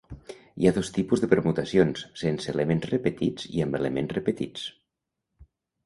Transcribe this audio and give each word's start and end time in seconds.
Hi 0.61 0.67
ha 0.67 0.71
dos 0.77 0.89
tipus 0.95 1.21
de 1.23 1.29
permutacions, 1.33 2.03
sense 2.23 2.51
elements 2.55 2.91
repetits 2.95 3.49
i 3.53 3.65
amb 3.67 3.81
elements 3.83 4.21
repetits. 4.21 4.69